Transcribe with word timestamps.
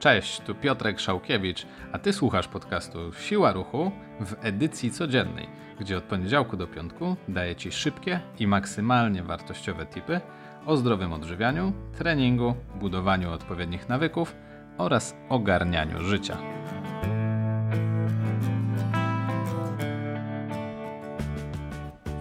Cześć, 0.00 0.40
tu 0.40 0.54
Piotrek 0.54 1.00
Szałkiewicz, 1.00 1.66
a 1.92 1.98
ty 1.98 2.12
słuchasz 2.12 2.48
podcastu 2.48 3.12
Siła 3.12 3.52
Ruchu 3.52 3.92
w 4.20 4.34
edycji 4.40 4.90
codziennej, 4.90 5.48
gdzie 5.80 5.98
od 5.98 6.04
poniedziałku 6.04 6.56
do 6.56 6.66
piątku 6.66 7.16
daję 7.28 7.56
ci 7.56 7.72
szybkie 7.72 8.20
i 8.38 8.46
maksymalnie 8.46 9.22
wartościowe 9.22 9.86
tipy 9.86 10.20
o 10.66 10.76
zdrowym 10.76 11.12
odżywianiu, 11.12 11.72
treningu, 11.98 12.54
budowaniu 12.74 13.32
odpowiednich 13.32 13.88
nawyków 13.88 14.36
oraz 14.78 15.16
ogarnianiu 15.28 16.02
życia. 16.02 16.36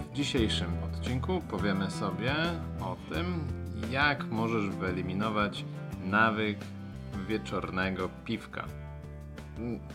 W 0.10 0.14
dzisiejszym 0.14 0.72
odcinku 0.84 1.42
powiemy 1.50 1.92
sobie 1.92 2.34
o 2.82 2.98
tym, 3.14 3.48
jak 3.92 4.24
możesz 4.24 4.70
wyeliminować 4.70 5.66
nawyk 6.06 6.58
wieczornego 7.28 8.10
piwka. 8.26 8.68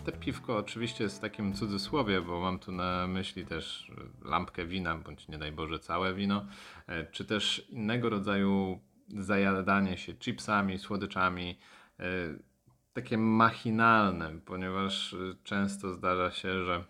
Te 0.04 0.12
piwko 0.12 0.56
oczywiście 0.56 1.04
jest 1.04 1.16
w 1.16 1.20
takim 1.20 1.54
cudzysłowie, 1.54 2.20
bo 2.20 2.40
mam 2.40 2.58
tu 2.58 2.72
na 2.72 3.06
myśli 3.06 3.46
też 3.46 3.92
lampkę 4.24 4.66
wina, 4.66 4.94
bądź 4.94 5.28
nie 5.28 5.38
daj 5.38 5.52
Boże 5.52 5.78
całe 5.78 6.14
wino, 6.14 6.46
e, 6.86 7.06
czy 7.06 7.24
też 7.24 7.66
innego 7.70 8.10
rodzaju 8.10 8.80
zajadanie 9.08 9.96
się 9.96 10.14
chipsami, 10.14 10.78
słodyczami, 10.78 11.58
e, 12.00 12.04
takie 12.92 13.18
machinalne, 13.18 14.30
ponieważ 14.44 15.14
e, 15.14 15.16
często 15.44 15.94
zdarza 15.94 16.30
się, 16.30 16.64
że 16.64 16.84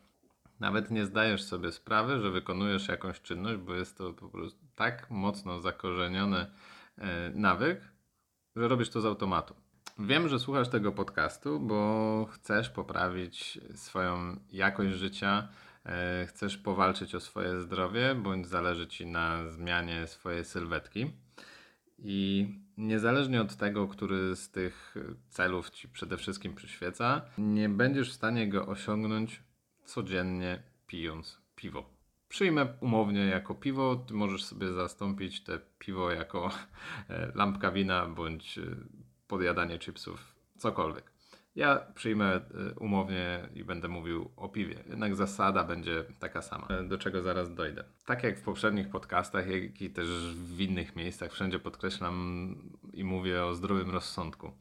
nawet 0.61 0.91
nie 0.91 1.07
zdajesz 1.07 1.43
sobie 1.43 1.73
sprawy, 1.73 2.21
że 2.21 2.31
wykonujesz 2.31 2.89
jakąś 2.89 3.21
czynność, 3.21 3.59
bo 3.59 3.75
jest 3.75 3.99
to 3.99 4.13
po 4.13 4.29
prostu 4.29 4.65
tak 4.75 5.11
mocno 5.11 5.61
zakorzeniony 5.61 6.47
nawyk, 7.35 7.81
że 8.57 8.69
robisz 8.69 8.91
to 8.91 9.01
z 9.01 9.07
automatu. 9.07 9.55
Wiem, 9.99 10.29
że 10.29 10.39
słuchasz 10.39 10.69
tego 10.69 10.93
podcastu, 10.93 11.61
bo 11.61 12.29
chcesz 12.33 12.71
poprawić 12.71 13.61
swoją 13.75 14.37
jakość 14.53 14.95
życia, 14.95 15.49
e, 15.87 16.27
chcesz 16.27 16.57
powalczyć 16.57 17.15
o 17.15 17.21
swoje 17.21 17.61
zdrowie, 17.61 18.15
bądź 18.15 18.47
zależy 18.47 18.87
ci 18.87 19.07
na 19.07 19.49
zmianie 19.49 20.07
swojej 20.07 20.45
sylwetki. 20.45 21.11
I 21.99 22.49
niezależnie 22.77 23.41
od 23.41 23.57
tego, 23.57 23.89
który 23.89 24.37
z 24.37 24.51
tych 24.51 24.95
celów 25.29 25.71
ci 25.71 25.89
przede 25.89 26.17
wszystkim 26.17 26.55
przyświeca, 26.55 27.23
nie 27.39 27.69
będziesz 27.69 28.11
w 28.11 28.15
stanie 28.15 28.49
go 28.49 28.67
osiągnąć 28.67 29.43
codziennie 29.85 30.63
pijąc 30.87 31.39
piwo. 31.57 31.95
Przyjmę 32.29 32.67
umownie 32.81 33.27
jako 33.27 33.55
piwo, 33.55 33.97
ty 33.97 34.15
możesz 34.15 34.45
sobie 34.45 34.73
zastąpić 34.73 35.45
te 35.45 35.59
piwo 35.79 36.11
jako 36.11 36.51
e, 37.09 37.33
lampka 37.35 37.71
wina 37.71 38.07
bądź 38.07 38.59
e, 38.59 38.63
podjadanie 39.29 39.79
chipsów, 39.79 40.35
cokolwiek. 40.59 41.15
Ja 41.57 41.87
przyjmę 41.95 42.37
y, 42.37 42.75
umownie 42.79 43.49
i 43.55 43.65
będę 43.65 43.89
mówił 43.89 44.31
o 44.37 44.49
piwie. 44.49 44.85
Jednak 44.89 45.17
zasada 45.17 45.65
będzie 45.65 46.05
taka 46.19 46.43
sama, 46.43 46.69
do 46.89 46.99
czego 46.99 47.23
zaraz 47.23 47.55
dojdę. 47.55 47.85
Tak 48.07 48.23
jak 48.23 48.39
w 48.39 48.43
poprzednich 48.43 48.89
podcastach, 48.89 49.47
jak 49.51 49.83
i 49.83 49.91
też 49.91 50.09
w 50.35 50.61
innych 50.61 50.97
miejscach, 50.97 51.33
wszędzie 51.33 51.59
podkreślam 51.59 52.57
i 52.95 53.05
mówię 53.05 53.45
o 53.45 53.55
zdrowym 53.55 53.91
rozsądku. 53.91 54.53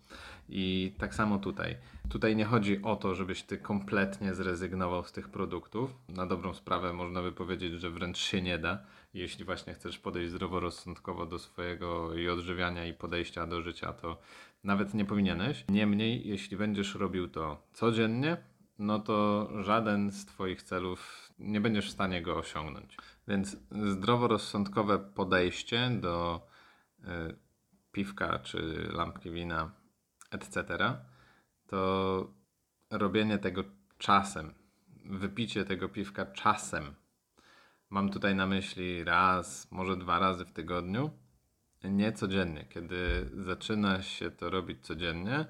I 0.50 0.94
tak 0.98 1.16
samo 1.16 1.38
tutaj. 1.40 1.78
Tutaj 2.10 2.36
nie 2.36 2.46
chodzi 2.46 2.82
o 2.82 2.96
to, 2.96 3.16
żebyś 3.16 3.44
ty 3.44 3.58
kompletnie 3.58 4.34
zrezygnował 4.34 5.04
z 5.04 5.12
tych 5.12 5.30
produktów. 5.30 5.96
Na 6.10 6.26
dobrą 6.26 6.54
sprawę 6.54 6.94
można 6.94 7.22
by 7.22 7.32
powiedzieć, 7.32 7.74
że 7.74 7.90
wręcz 7.90 8.18
się 8.18 8.42
nie 8.42 8.60
da, 8.60 8.80
jeśli 9.14 9.46
właśnie 9.46 9.74
chcesz 9.74 10.00
podejść 10.00 10.32
zdroworozsądkowo 10.32 11.26
do 11.26 11.40
swojego 11.40 12.14
i 12.14 12.30
odżywiania 12.30 12.86
i 12.86 12.94
podejścia 12.94 13.48
do 13.48 13.62
życia, 13.62 13.94
to 13.94 14.18
nawet 14.64 14.94
nie 14.94 15.06
powinieneś. 15.06 15.66
Niemniej, 15.70 16.28
jeśli 16.28 16.58
będziesz 16.58 16.96
robił 16.96 17.28
to 17.28 17.62
codziennie, 17.74 18.38
no 18.80 19.00
to 19.00 19.50
żaden 19.64 20.12
z 20.12 20.26
Twoich 20.26 20.64
celów 20.64 21.30
nie 21.40 21.62
będziesz 21.62 21.88
w 21.88 21.94
stanie 21.94 22.22
go 22.22 22.38
osiągnąć. 22.38 22.98
Więc 23.28 23.58
zdroworozsądkowe 23.72 25.00
podejście 25.00 25.90
do 25.90 26.48
y, 27.00 27.06
piwka 27.94 28.40
czy 28.40 28.90
lampki 28.94 29.32
wina, 29.32 29.72
etc., 30.32 30.64
to 31.68 32.34
robienie 32.90 33.38
tego 33.38 33.64
czasem, 33.98 34.54
wypicie 35.06 35.66
tego 35.66 35.90
piwka 35.90 36.26
czasem. 36.26 36.96
Mam 37.90 38.10
tutaj 38.10 38.36
na 38.36 38.48
myśli 38.48 39.04
raz, 39.04 39.72
może 39.72 39.98
dwa 39.98 40.20
razy 40.20 40.46
w 40.46 40.52
tygodniu 40.52 41.10
nie 41.84 42.12
codziennie. 42.12 42.66
Kiedy 42.70 43.30
zaczyna 43.46 44.02
się 44.02 44.32
to 44.32 44.50
robić 44.50 44.86
codziennie, 44.86 45.46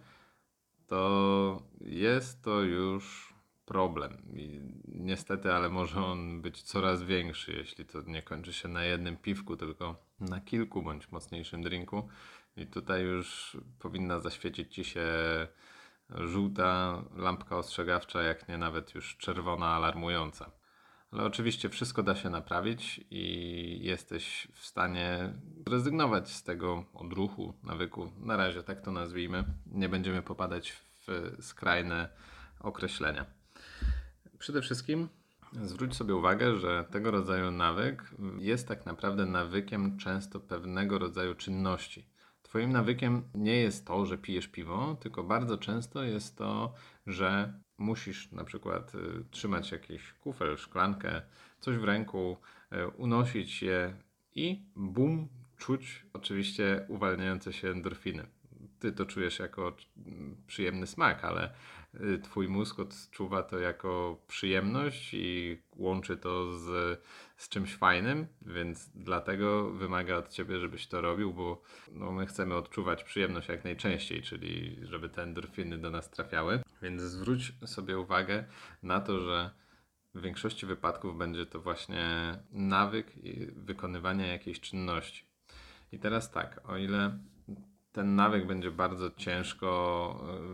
to 0.88 1.64
jest 1.82 2.44
to 2.44 2.62
już 2.62 3.33
problem. 3.66 4.18
I 4.36 4.62
niestety, 4.88 5.54
ale 5.54 5.70
może 5.70 6.06
on 6.06 6.42
być 6.42 6.62
coraz 6.62 7.04
większy, 7.04 7.54
jeśli 7.54 7.86
to 7.86 8.02
nie 8.02 8.22
kończy 8.22 8.54
się 8.54 8.68
na 8.68 8.84
jednym 8.84 9.18
piwku, 9.18 9.58
tylko 9.58 9.96
na 10.20 10.42
kilku 10.42 10.84
bądź 10.84 11.12
mocniejszym 11.12 11.64
drinku. 11.64 12.10
I 12.58 12.68
tutaj 12.68 13.04
już 13.04 13.58
powinna 13.80 14.20
zaświecić 14.20 14.74
ci 14.74 14.84
się 14.84 15.08
żółta 16.10 17.04
lampka 17.16 17.58
ostrzegawcza, 17.58 18.22
jak 18.22 18.48
nie 18.48 18.58
nawet 18.58 18.96
już 18.96 19.18
czerwona 19.18 19.68
alarmująca. 19.68 20.52
Ale 21.12 21.24
oczywiście 21.24 21.70
wszystko 21.70 22.04
da 22.04 22.16
się 22.16 22.30
naprawić 22.30 23.02
i 23.10 23.80
jesteś 23.82 24.48
w 24.54 24.66
stanie 24.66 25.34
zrezygnować 25.68 26.30
z 26.30 26.44
tego 26.44 26.86
odruchu, 26.94 27.54
nawyku. 27.64 28.12
Na 28.18 28.38
razie 28.38 28.64
tak 28.64 28.82
to 28.82 28.92
nazwijmy. 28.92 29.44
Nie 29.66 29.90
będziemy 29.90 30.22
popadać 30.22 30.72
w 30.72 31.08
skrajne 31.40 32.10
określenia. 32.60 33.43
Przede 34.44 34.62
wszystkim 34.62 35.10
zwróć 35.62 35.96
sobie 35.96 36.16
uwagę, 36.16 36.56
że 36.56 36.86
tego 36.92 37.12
rodzaju 37.12 37.52
nawyk 37.52 38.12
jest 38.40 38.68
tak 38.68 38.86
naprawdę 38.86 39.26
nawykiem 39.26 39.98
często 39.98 40.40
pewnego 40.40 41.00
rodzaju 41.00 41.36
czynności. 41.36 42.06
Twoim 42.42 42.72
nawykiem 42.72 43.24
nie 43.36 43.58
jest 43.58 43.88
to, 43.88 44.06
że 44.06 44.18
pijesz 44.18 44.48
piwo, 44.48 44.98
tylko 45.00 45.24
bardzo 45.24 45.58
często 45.58 46.04
jest 46.04 46.38
to, 46.38 46.74
że 47.08 47.54
musisz 47.78 48.32
na 48.32 48.44
przykład 48.44 48.96
y, 48.96 49.00
trzymać 49.32 49.72
jakiś 49.72 50.14
kufel, 50.14 50.58
szklankę, 50.58 51.22
coś 51.60 51.78
w 51.78 51.84
ręku, 51.84 52.38
y, 52.74 52.88
unosić 52.88 53.62
je 53.64 53.94
i 54.36 54.66
bum, 54.76 55.28
czuć 55.58 56.06
oczywiście 56.14 56.86
uwalniające 56.88 57.54
się 57.54 57.70
endorfiny. 57.70 58.28
Ty 58.80 58.92
to 58.92 59.06
czujesz 59.06 59.40
jako 59.40 59.78
przyjemny 60.48 60.88
smak, 60.88 61.24
ale 61.24 61.54
twój 62.24 62.48
mózg 62.48 62.80
odczuwa 62.80 63.44
to 63.44 63.60
jako 63.60 64.22
przyjemność 64.28 65.14
i 65.14 65.58
łączy 65.76 66.18
to 66.18 66.60
z, 66.60 67.00
z 67.38 67.50
czymś 67.50 67.76
fajnym, 67.76 68.28
więc 68.42 68.90
dlatego 68.96 69.72
wymaga 69.72 70.18
od 70.18 70.30
ciebie, 70.30 70.60
żebyś 70.60 70.88
to 70.88 71.02
robił, 71.02 71.34
bo 71.34 71.62
no, 71.92 72.12
my 72.12 72.26
chcemy 72.26 72.56
odczuwać 72.56 73.04
przyjemność 73.04 73.50
jak 73.50 73.64
najczęściej, 73.64 74.22
czyli 74.22 74.80
żeby 74.84 75.10
te 75.10 75.24
endorfiny 75.24 75.78
do 75.78 75.90
nas 75.90 76.10
trafiały. 76.10 76.60
Więc 76.82 77.02
zwróć 77.02 77.54
sobie 77.66 78.00
uwagę 78.00 78.46
na 78.84 79.02
to, 79.02 79.20
że 79.20 79.52
w 80.16 80.22
większości 80.22 80.66
wypadków 80.66 81.18
będzie 81.18 81.46
to 81.46 81.62
właśnie 81.62 82.38
nawyk 82.52 83.12
wykonywania 83.56 84.28
jakiejś 84.28 84.60
czynności. 84.60 85.26
I 85.92 86.00
teraz 86.00 86.32
tak, 86.32 86.70
o 86.70 86.78
ile 86.78 87.20
ten 87.94 88.16
nawyk 88.16 88.48
będzie 88.48 88.72
bardzo 88.72 89.12
ciężko 89.12 89.70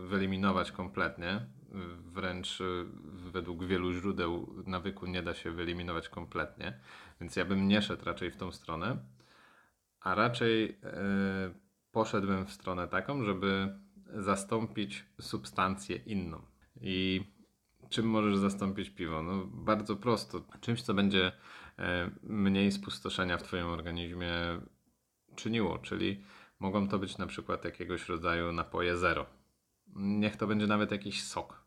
e, 0.04 0.06
wyeliminować 0.06 0.72
kompletnie, 0.72 1.46
wręcz 2.12 2.60
e, 2.60 2.64
według 3.32 3.64
wielu 3.64 3.92
źródeł 3.92 4.54
nawyku 4.66 5.06
nie 5.06 5.22
da 5.22 5.34
się 5.34 5.50
wyeliminować 5.50 6.08
kompletnie, 6.08 6.80
więc 7.20 7.36
ja 7.36 7.44
bym 7.44 7.68
nie 7.68 7.82
szedł 7.82 8.04
raczej 8.04 8.30
w 8.30 8.36
tą 8.36 8.52
stronę, 8.52 8.96
a 10.00 10.14
raczej 10.14 10.62
yy, 10.62 11.54
poszedłbym 11.92 12.46
w 12.46 12.52
stronę 12.52 12.88
taką, 12.88 13.24
żeby 13.24 13.78
zastąpić 14.14 15.04
substancję 15.20 15.96
inną. 15.96 16.42
I 16.80 17.24
czym 17.88 18.06
możesz 18.06 18.36
zastąpić 18.36 18.90
piwo? 18.90 19.22
No 19.22 19.44
bardzo 19.46 19.96
prosto. 19.96 20.44
Czymś, 20.60 20.82
co 20.82 20.94
będzie 20.94 21.32
mniej 22.22 22.72
spustoszenia 22.72 23.38
w 23.38 23.42
Twoim 23.42 23.66
organizmie 23.66 24.30
czyniło, 25.36 25.78
czyli 25.78 26.20
mogą 26.60 26.88
to 26.88 26.98
być 26.98 27.18
na 27.18 27.26
przykład 27.26 27.64
jakiegoś 27.64 28.08
rodzaju 28.08 28.52
napoje 28.52 28.96
zero. 28.96 29.26
Niech 29.96 30.36
to 30.36 30.46
będzie 30.46 30.66
nawet 30.66 30.90
jakiś 30.90 31.22
sok, 31.22 31.64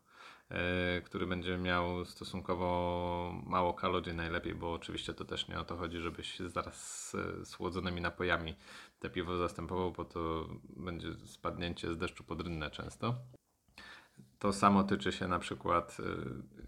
e, 0.48 1.00
który 1.00 1.26
będzie 1.26 1.58
miał 1.58 2.04
stosunkowo 2.04 3.42
mało 3.46 3.74
kalorii 3.74 4.14
najlepiej, 4.14 4.54
bo 4.54 4.72
oczywiście 4.72 5.14
to 5.14 5.24
też 5.24 5.48
nie 5.48 5.58
o 5.58 5.64
to 5.64 5.76
chodzi, 5.76 5.98
żebyś 5.98 6.38
zaraz 6.38 7.10
z 7.10 7.48
słodzonymi 7.48 8.00
napojami 8.00 8.54
te 8.98 9.10
piwo 9.10 9.36
zastępował, 9.36 9.92
bo 9.92 10.04
to 10.04 10.48
będzie 10.76 11.14
spadnięcie 11.26 11.92
z 11.92 11.98
deszczu 11.98 12.24
pod 12.24 12.40
rynnę 12.40 12.70
często. 12.70 13.14
To 14.38 14.52
samo 14.52 14.84
tyczy 14.84 15.12
się 15.12 15.28
na 15.28 15.38
przykład 15.38 15.96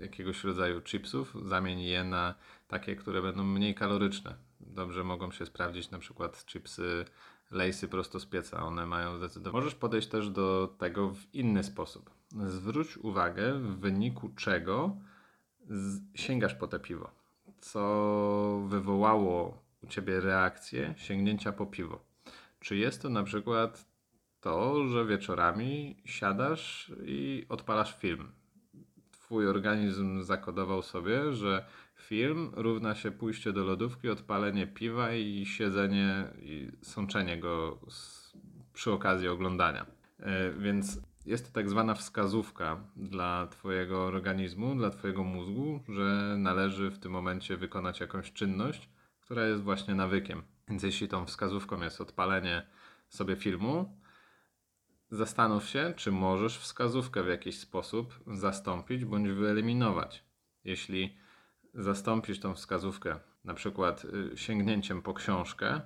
y, 0.01 0.03
jakiegoś 0.03 0.45
rodzaju 0.45 0.83
chipsów. 0.83 1.35
Zamień 1.45 1.81
je 1.81 2.05
na 2.05 2.35
takie, 2.69 2.97
które 2.97 3.23
będą 3.23 3.45
mniej 3.45 3.75
kaloryczne. 3.75 4.37
Dobrze 4.61 5.05
mogą 5.05 5.31
się 5.31 5.47
sprawdzić 5.47 5.91
na 5.91 5.99
przykład 5.99 6.47
chipsy 6.47 7.05
lejsy 7.51 7.89
prosto 7.89 8.21
z 8.21 8.27
pieca. 8.27 8.63
One 8.63 8.87
mają 8.87 9.17
zdecydowanie. 9.17 9.65
Możesz 9.65 9.75
podejść 9.75 10.09
też 10.09 10.31
do 10.31 10.75
tego 10.79 11.11
w 11.11 11.35
inny 11.35 11.65
sposób. 11.65 12.11
Zwróć 12.47 12.97
uwagę, 12.97 13.55
w 13.55 13.79
wyniku 13.79 14.29
czego 14.37 14.97
sięgasz 16.15 16.55
po 16.55 16.67
te 16.67 16.81
piwo. 16.81 17.11
Co 17.61 18.65
wywołało 18.69 19.63
u 19.83 19.87
ciebie 19.87 20.21
reakcję 20.21 20.95
sięgnięcia 20.97 21.53
po 21.53 21.67
piwo. 21.67 22.05
Czy 22.61 22.77
jest 22.77 23.03
to 23.03 23.09
na 23.09 23.23
przykład 23.23 23.87
to, 24.41 24.89
że 24.89 25.07
wieczorami 25.07 26.03
siadasz 26.05 26.93
i 27.05 27.47
odpalasz 27.49 27.99
film. 27.99 28.33
Twój 29.27 29.49
organizm 29.49 30.23
zakodował 30.23 30.83
sobie, 30.83 31.33
że 31.33 31.65
film 31.97 32.51
równa 32.55 32.95
się 32.95 33.11
pójście 33.11 33.53
do 33.53 33.65
lodówki, 33.65 34.09
odpalenie 34.09 34.67
piwa 34.67 35.13
i 35.13 35.47
siedzenie 35.47 36.25
i 36.43 36.71
sączenie 36.83 37.41
go 37.41 37.79
z, 37.89 38.33
przy 38.73 38.93
okazji 38.93 39.29
oglądania. 39.29 39.87
E, 40.21 40.53
więc 40.53 41.01
jest 41.27 41.47
to 41.47 41.53
tak 41.53 41.71
zwana 41.71 41.95
wskazówka 41.95 42.81
dla 42.97 43.47
Twojego 43.47 44.05
organizmu, 44.05 44.75
dla 44.75 44.91
Twojego 44.91 45.25
mózgu, 45.25 45.81
że 45.89 46.37
należy 46.39 46.91
w 46.91 46.99
tym 46.99 47.13
momencie 47.13 47.57
wykonać 47.57 48.01
jakąś 48.01 48.33
czynność, 48.33 48.89
która 49.21 49.47
jest 49.47 49.63
właśnie 49.63 49.95
nawykiem. 49.95 50.43
Więc 50.69 50.83
jeśli 50.83 51.09
tą 51.09 51.27
wskazówką 51.27 51.83
jest 51.83 52.01
odpalenie 52.01 52.67
sobie 53.09 53.37
filmu, 53.37 53.99
zastanów 55.11 55.69
się, 55.69 55.95
czy 55.97 56.13
możesz 56.13 56.59
wskazówkę 56.59 57.23
w 57.23 57.29
jakiś 57.29 57.59
sposób 57.59 58.21
zastąpić 58.27 59.05
bądź 59.05 59.29
wyeliminować. 59.29 60.25
Jeśli 60.65 61.17
zastąpisz 61.75 62.41
tą 62.41 62.55
wskazówkę 62.55 63.19
na 63.45 63.55
przykład 63.55 64.05
y, 64.05 64.37
sięgnięciem 64.37 65.03
po 65.03 65.15
książkę 65.15 65.81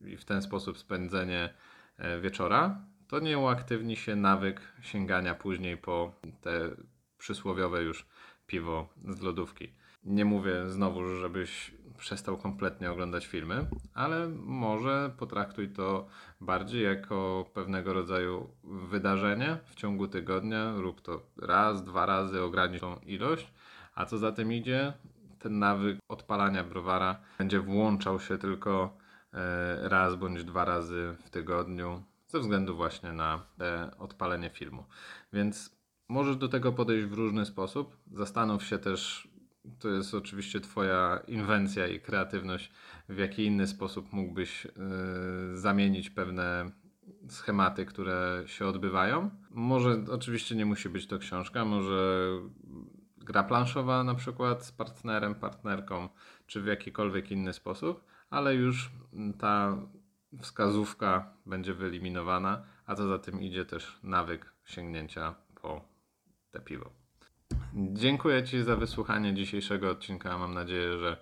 i 0.00 0.16
w 0.16 0.24
ten 0.24 0.42
sposób 0.42 0.78
spędzenie 0.78 1.54
e, 1.96 2.20
wieczora, 2.20 2.86
to 3.08 3.20
nie 3.20 3.38
uaktywni 3.38 3.96
się 3.96 4.16
nawyk 4.16 4.72
sięgania 4.82 5.34
później 5.34 5.76
po 5.76 6.14
te 6.40 6.70
przysłowiowe 7.18 7.82
już 7.82 8.06
piwo 8.46 8.88
z 9.08 9.20
lodówki. 9.20 9.74
Nie 10.04 10.24
mówię 10.24 10.68
znowu, 10.68 11.16
żebyś 11.16 11.74
przestał 11.98 12.36
kompletnie 12.36 12.90
oglądać 12.90 13.26
filmy, 13.26 13.66
ale 13.94 14.28
może 14.44 15.10
potraktuj 15.18 15.68
to 15.68 16.06
bardziej 16.40 16.84
jako 16.84 17.50
pewnego 17.54 17.92
rodzaju 17.92 18.50
wydarzenie 18.64 19.58
w 19.64 19.74
ciągu 19.74 20.08
tygodnia. 20.08 20.74
Rób 20.76 21.00
to 21.00 21.22
raz, 21.36 21.84
dwa 21.84 22.06
razy, 22.06 22.42
ogranicz 22.42 22.80
tą 22.80 22.96
ilość, 22.96 23.52
a 23.94 24.04
co 24.04 24.18
za 24.18 24.32
tym 24.32 24.52
idzie, 24.52 24.92
ten 25.38 25.58
nawyk 25.58 25.98
odpalania 26.08 26.64
browara 26.64 27.20
będzie 27.38 27.60
włączał 27.60 28.20
się 28.20 28.38
tylko 28.38 28.96
e, 29.32 29.88
raz 29.88 30.14
bądź 30.14 30.44
dwa 30.44 30.64
razy 30.64 31.16
w 31.24 31.30
tygodniu 31.30 32.02
ze 32.34 32.40
względu 32.40 32.76
właśnie 32.76 33.12
na 33.12 33.42
odpalenie 33.98 34.50
filmu. 34.50 34.84
Więc 35.32 35.76
możesz 36.08 36.36
do 36.36 36.48
tego 36.48 36.72
podejść 36.72 37.06
w 37.06 37.12
różny 37.12 37.46
sposób. 37.46 37.96
Zastanów 38.12 38.64
się 38.64 38.78
też, 38.78 39.28
to 39.78 39.88
jest 39.88 40.14
oczywiście 40.14 40.60
Twoja 40.60 41.20
inwencja 41.26 41.86
i 41.86 42.00
kreatywność, 42.00 42.72
w 43.08 43.18
jaki 43.18 43.44
inny 43.44 43.66
sposób 43.66 44.12
mógłbyś 44.12 44.64
yy, 44.64 45.58
zamienić 45.58 46.10
pewne 46.10 46.70
schematy, 47.28 47.86
które 47.86 48.42
się 48.46 48.66
odbywają. 48.66 49.30
Może 49.50 50.04
oczywiście 50.10 50.54
nie 50.54 50.66
musi 50.66 50.88
być 50.88 51.06
to 51.06 51.18
książka, 51.18 51.64
może 51.64 52.30
gra 53.18 53.44
planszowa 53.44 54.04
na 54.04 54.14
przykład 54.14 54.64
z 54.64 54.72
partnerem, 54.72 55.34
partnerką, 55.34 56.08
czy 56.46 56.62
w 56.62 56.66
jakikolwiek 56.66 57.30
inny 57.30 57.52
sposób, 57.52 58.04
ale 58.30 58.54
już 58.54 58.90
ta 59.38 59.76
wskazówka 60.40 61.32
będzie 61.46 61.74
wyeliminowana, 61.74 62.62
a 62.86 62.94
co 62.94 63.08
za 63.08 63.18
tym 63.18 63.42
idzie 63.42 63.64
też 63.64 63.98
nawyk 64.02 64.52
sięgnięcia 64.64 65.34
po 65.62 65.88
te 66.50 66.60
piwo. 66.60 67.03
Dziękuję 67.76 68.42
Ci 68.44 68.62
za 68.62 68.76
wysłuchanie 68.76 69.34
dzisiejszego 69.34 69.90
odcinka. 69.90 70.38
Mam 70.38 70.54
nadzieję, 70.54 70.98
że 70.98 71.16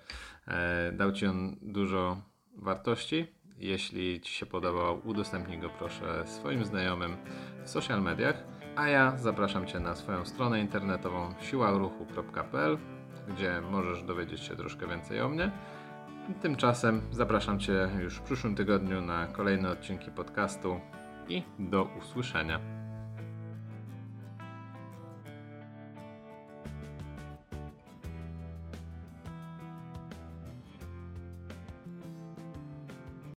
e, 0.49 0.93
dał 0.93 1.13
Ci 1.13 1.27
on 1.27 1.57
dużo 1.63 2.23
wartości. 2.57 3.27
Jeśli 3.59 4.21
Ci 4.21 4.33
się 4.35 4.47
podobał, 4.47 5.01
udostępnij 5.05 5.59
go 5.59 5.69
proszę 5.69 6.23
swoim 6.27 6.65
znajomym 6.65 7.17
w 7.65 7.71
social 7.71 8.03
mediach. 8.03 8.45
A 8.77 8.89
ja 8.89 9.17
zapraszam 9.19 9.67
Cię 9.67 9.81
na 9.81 9.95
swoją 9.95 10.25
stronę 10.25 10.61
internetową 10.61 11.35
siłaruchu.pl, 11.41 12.79
gdzie 13.29 13.61
możesz 13.71 14.03
dowiedzieć 14.03 14.41
się 14.41 14.57
troszkę 14.57 14.87
więcej 14.87 15.21
o 15.21 15.29
mnie. 15.29 15.51
Tymczasem 16.43 17.01
zapraszam 17.11 17.61
Cię 17.61 17.89
już 18.03 18.15
w 18.15 18.23
przyszłym 18.23 18.55
tygodniu 18.55 19.01
na 19.01 19.27
kolejne 19.27 19.71
odcinki 19.71 20.11
podcastu 20.11 20.81
i 21.29 21.43
do 21.59 21.85
usłyszenia. 21.99 22.82